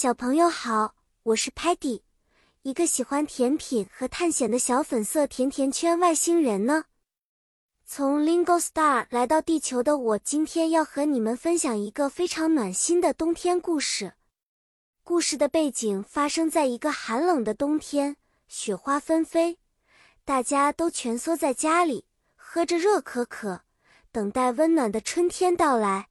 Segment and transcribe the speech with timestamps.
[0.00, 0.94] 小朋友好，
[1.24, 2.02] 我是 Patty，
[2.62, 6.84] 一个喜欢甜品和探险的小粉色甜甜圈外星人呢。
[7.84, 14.12] 从 Lingo Star 来到地球的我，今天要和你们分享一个非常暖心的冬天故事。
[15.02, 19.58] 故事的背景发生在一个寒冷的冬天，雪花纷飞，
[20.24, 22.06] 大家都蜷缩在家里，
[22.36, 23.62] 喝着热可可，
[24.12, 26.08] 等待温暖的春天到来。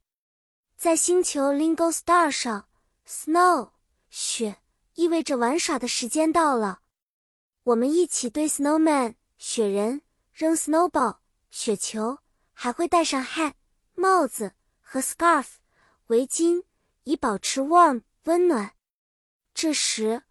[0.76, 2.66] 在星球 Lingo Star 上。
[3.10, 3.70] Snow，
[4.10, 4.58] 雪
[4.96, 6.82] 意味着玩耍的时间到了。
[7.64, 10.02] 我们一起堆 Snowman 雪人
[10.34, 11.18] 扔 Snowball
[11.50, 12.20] 雪球，
[12.54, 13.54] 还会戴上 hat
[13.96, 15.46] 帽子和 scarf
[16.08, 16.64] 围巾，
[17.04, 18.74] 以保持 warm 温暖。
[19.54, 20.24] 这时，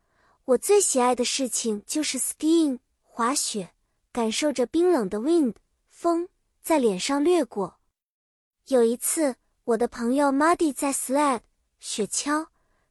[0.45, 3.75] 我最喜爱的事情就是 skiing 滑雪，
[4.13, 5.55] 感受着冰冷的 wind
[5.89, 6.29] 风
[6.63, 7.79] 在脸上掠过。
[8.69, 11.41] 有一次，我的朋友 Muddy 在 sled
[11.79, 12.47] 雪橇。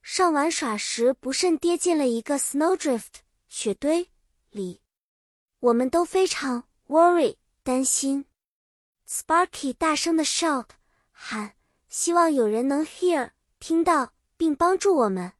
[0.07, 4.11] 上玩耍时不慎跌进了一个 snowdrift 雪堆
[4.51, 4.79] 里，
[5.59, 8.25] 我们都非常 worry 担心。
[9.09, 10.67] Sparky 大声的 shout
[11.11, 11.55] 喊，
[11.89, 15.33] 希望有人能 hear 听到并帮助我们。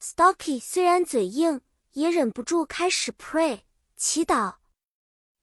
[0.00, 1.60] Stocky 虽然嘴硬，
[1.94, 3.62] 也忍不住开始 pray
[3.96, 4.58] 祈祷。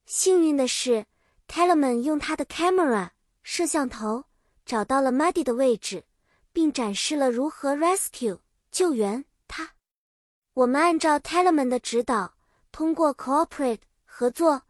[0.06, 1.06] 幸运的是
[1.50, 3.10] ，Talman 用他的 camera
[3.44, 4.24] 摄像头
[4.66, 6.06] 找到了 Muddy 的位置。
[6.54, 8.40] 并展示了如何 rescue
[8.78, 9.72] 救援他。
[10.54, 12.36] 我们按照 Telemann 的指导，
[12.72, 14.62] 通过 cooperate 合作，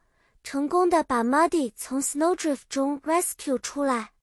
[0.45, 4.13] 成功的把 Muddy 从 snowdrift 中 rescue 出来。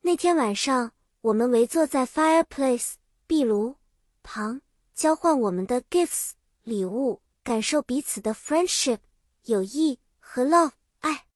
[0.00, 2.94] 那天晚上，我们围坐在 fireplace
[3.26, 3.76] 壁炉
[4.22, 4.62] 旁，
[4.94, 6.30] 交换我们的 gifts
[6.62, 9.00] 礼物，感受彼此的 friendship
[9.42, 11.26] 友谊和 love 爱。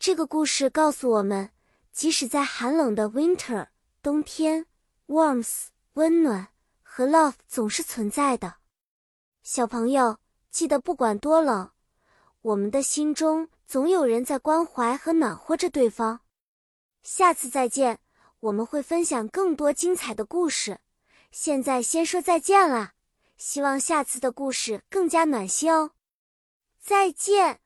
[0.00, 1.52] 这个故事告诉我们，
[1.92, 3.68] 即使在寒冷的 winter
[4.02, 4.66] 冬天。
[5.06, 6.48] Warmth 温暖
[6.96, 8.54] 和 love 总是存在的。
[9.42, 10.16] 小朋友，
[10.50, 11.70] 记得不管多冷，
[12.40, 16.20] 我们的心中总有人在关怀和暖和着对方。
[17.02, 18.00] 下次再见，
[18.40, 20.80] 我们会分享更多精彩的故事。
[21.30, 22.94] 现在先说再见啦，
[23.36, 25.90] 希望下次的故事更加暖心哦。
[26.80, 27.60] 再见。